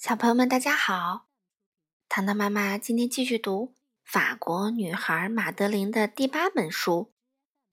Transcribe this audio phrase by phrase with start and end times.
[0.00, 1.28] 小朋友们，大家好！
[2.08, 7.12] 糖糖妈妈今天继续读法国女孩马德琳的第八本书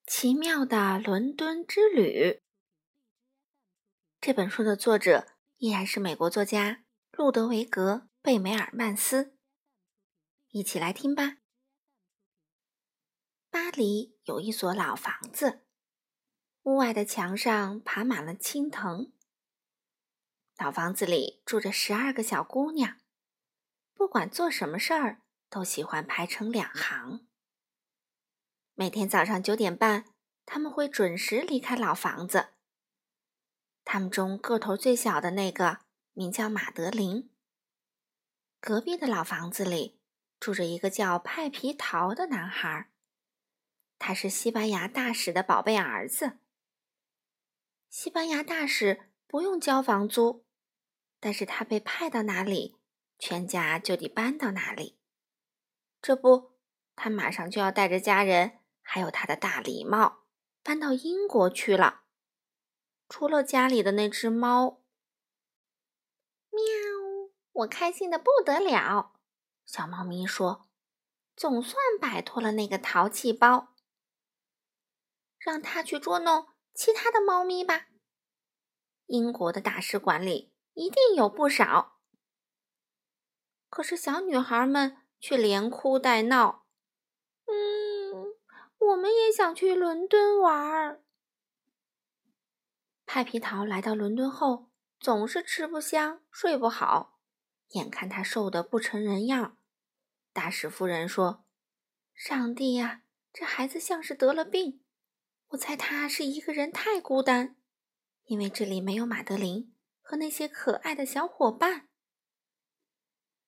[0.12, 2.42] 《奇妙的伦敦之旅》。
[4.20, 9.38] 这本书的作者依然是美国作家路德维格·贝梅尔曼斯。
[10.50, 11.38] 一起来听吧。
[13.50, 15.62] 巴黎有一所老房子，
[16.64, 19.14] 屋外的墙上爬满了青藤。
[20.58, 22.98] 老房子里住着十二个小姑娘，
[23.94, 25.22] 不管做什么事儿，
[25.52, 27.28] 都喜欢排成两行。
[28.74, 30.06] 每天早上九点半，
[30.48, 32.50] 他们会准时离开老房子。
[33.86, 35.82] 他们中个头最小的那个
[36.14, 37.30] 名叫马德琳。
[38.60, 40.00] 隔壁的老房子里
[40.40, 42.90] 住着一个叫派皮桃的男孩，
[44.00, 46.40] 他是西班牙大使的宝贝儿子。
[47.90, 50.47] 西班牙大使不用交房租。
[51.20, 52.78] 但是他被派到哪里，
[53.18, 55.00] 全家就得搬到哪里。
[56.02, 56.58] 这不，
[56.96, 60.26] 他马上就要带着家人，还有他的大礼帽，
[60.62, 62.04] 搬到英国去了。
[63.10, 64.84] 除了家里的那只猫，
[66.52, 66.62] 喵！
[67.54, 69.14] 我开心的不得了。
[69.66, 70.70] 小猫咪说
[71.36, 73.74] ：“总算摆脱了那个淘气包，
[75.40, 77.88] 让他去捉弄其他的猫咪吧。”
[79.08, 80.54] 英国的大使馆里。
[80.78, 81.98] 一定有不少，
[83.68, 86.68] 可是小女孩们却连哭带闹。
[87.48, 88.36] 嗯，
[88.78, 91.04] 我们也想去伦敦玩儿。
[93.08, 94.70] 派皮桃来到伦敦后，
[95.00, 97.20] 总是吃不香，睡不好，
[97.70, 99.58] 眼看他瘦得不成人样。
[100.32, 101.44] 大使夫人说
[102.14, 103.02] ：“上帝呀，
[103.34, 104.84] 这孩子像是得了病。
[105.48, 107.56] 我猜他是一个人太孤单，
[108.26, 109.74] 因为这里没有马德琳。”
[110.10, 111.90] 和那些可爱的小伙伴，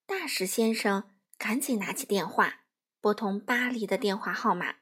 [0.06, 2.66] 大使先生赶紧拿起电话，
[3.00, 4.76] 拨通巴黎的电话号码。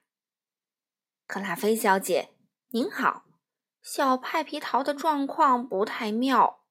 [1.27, 2.33] 克拉菲小姐，
[2.69, 3.25] 您好，
[3.83, 6.65] 小派皮桃的状况不太妙，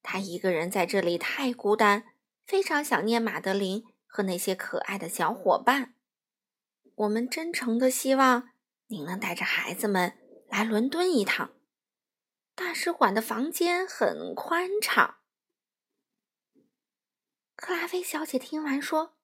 [0.00, 2.04] 他一个人在这里太孤单，
[2.46, 5.96] 非常想念马德琳和那些可爱的小伙伴。
[6.94, 8.50] 我们真诚的希望
[8.86, 10.16] 您能带着孩子们
[10.48, 11.50] 来伦敦一趟。
[12.60, 15.20] 大使馆的房间很宽敞。
[17.56, 19.16] 克拉菲小姐听完说：“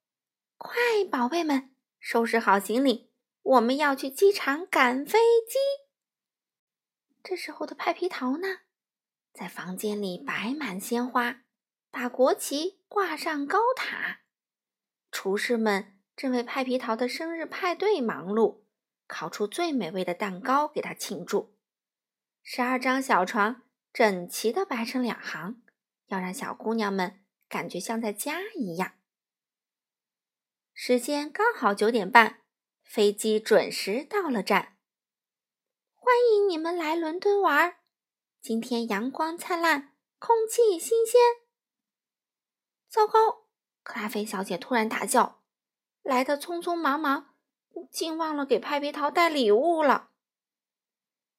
[0.56, 0.72] 快，
[1.10, 5.58] 宝贝们，收拾好行李，我们要去机场赶飞机。”
[7.22, 8.60] 这时候的派皮桃呢，
[9.34, 11.42] 在房间里摆满鲜花，
[11.90, 14.22] 把国旗挂上高塔。
[15.12, 18.62] 厨师们正为派皮桃的生日派对忙碌，
[19.06, 21.55] 烤出最美味的蛋糕给他庆祝。
[22.48, 23.62] 十二张小床
[23.92, 25.60] 整齐地摆成两行，
[26.06, 28.92] 要让小姑娘们感觉像在家一样。
[30.72, 32.42] 时间刚好九点半，
[32.84, 34.76] 飞机准时到了站。
[35.92, 37.78] 欢迎你们来伦敦玩儿，
[38.40, 41.20] 今天阳光灿烂，空气新鲜。
[42.88, 43.48] 糟糕！
[43.82, 45.42] 克拉菲小姐突然大叫
[46.04, 47.34] ：“来的匆匆忙忙，
[47.90, 50.12] 竟忘了给派皮桃带礼物了。”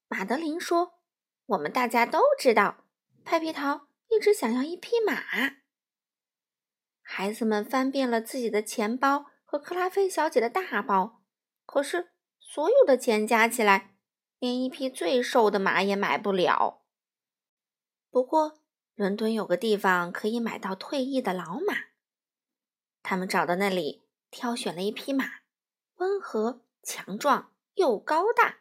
[0.09, 0.96] 马德琳说。
[1.47, 2.83] 我们大家都知道，
[3.23, 5.13] 派皮桃一直想要一匹马。
[7.01, 11.23] 孩子们翻遍了自己的钱包和克拉菲小姐的大包，
[11.65, 13.95] 可是所有的钱加起来，
[14.39, 16.83] 连一匹最瘦的马也买不了。
[18.09, 18.59] 不过，
[18.93, 21.75] 伦敦有个地方可以买到退役的老马。
[23.01, 25.25] 他们找到那里，挑选了一匹马，
[25.95, 28.57] 温和、强壮又高大。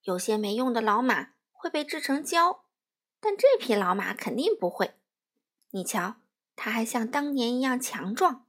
[0.00, 1.34] 有些没用的老马。
[1.62, 2.64] 会被制成胶，
[3.20, 4.94] 但这匹老马肯定不会。
[5.70, 6.16] 你瞧，
[6.56, 8.48] 它还像当年一样强壮。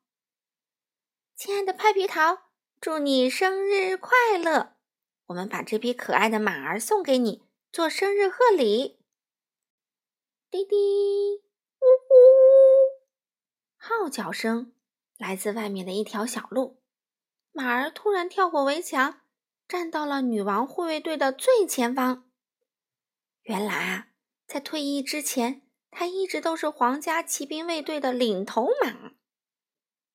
[1.35, 2.49] 亲爱的派皮桃，
[2.81, 4.09] 祝你生日快
[4.43, 4.77] 乐！
[5.27, 8.99] 我们把这匹可爱的马儿送给你，做生日贺礼。
[10.49, 12.17] 滴滴，呜呜，
[13.77, 14.73] 号角声
[15.19, 16.81] 来自外面的一条小路。
[17.51, 19.21] 马儿突然跳过围墙，
[19.67, 22.27] 站到了女王护卫队的最前方。
[23.43, 24.07] 原来啊，
[24.47, 29.11] 在退役之前，他一直都是皇家骑兵卫队的领头马。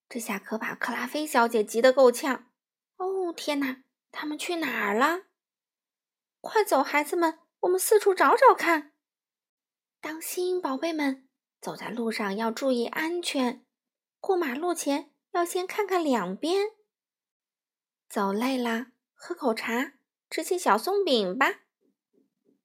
[0.09, 2.51] 这下可把克拉菲小姐急得够呛。
[2.97, 5.27] 哦，天哪，他们去哪儿了？
[6.41, 8.95] 快走，孩子们，我们四处找找看。
[10.01, 11.29] 当心，宝贝们，
[11.61, 13.67] 走在路上要注意安全。
[14.21, 16.71] 过马路前要先看看两边。
[18.09, 19.99] 走累了，喝口茶，
[20.31, 21.61] 吃些小松饼吧。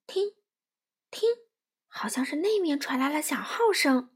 [0.08, 0.34] 听。
[1.14, 1.30] 听，
[1.88, 4.10] 好像是那面传来了小号声。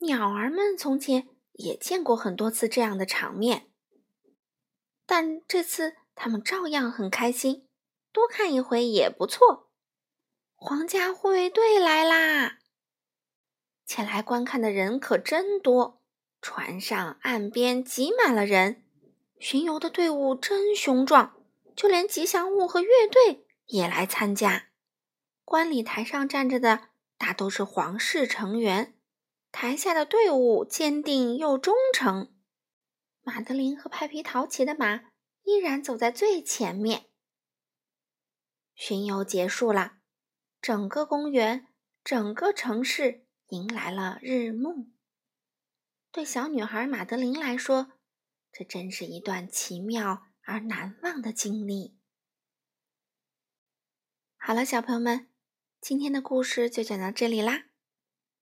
[0.00, 3.70] 鸟儿们从前也见过很多次这样的场面，
[5.06, 7.66] 但这次他们照样很开心，
[8.12, 9.72] 多看一回也不错。
[10.54, 12.58] 皇家护卫队来啦！
[13.86, 16.02] 前来观看的人可真多，
[16.42, 18.84] 船上、岸边挤满了人，
[19.38, 21.36] 巡游的队伍真雄壮，
[21.74, 24.65] 就连吉祥物和乐队也来参加。
[25.46, 28.98] 观礼台上站着的大都是皇室成员，
[29.52, 32.34] 台下的队伍坚定又忠诚。
[33.22, 35.04] 马德琳和派皮陶骑的马
[35.44, 37.06] 依然走在最前面。
[38.74, 39.98] 巡游结束了，
[40.60, 41.68] 整个公园，
[42.02, 43.24] 整个城市。
[43.50, 44.90] 迎来了日暮。
[46.10, 47.92] 对小女孩马德琳来说，
[48.50, 51.96] 这真是一段奇妙而难忘的经历。
[54.36, 55.28] 好了，小朋友们，
[55.88, 57.66] 今天的故事就讲到这里啦。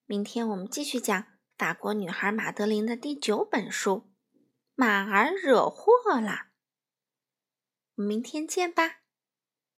[0.07, 1.27] 明天我们继续讲
[1.59, 3.97] 法国女孩马德琳的第九本书
[4.75, 5.93] 《马儿惹祸
[6.23, 6.31] 了》。
[8.03, 9.04] 明天见吧。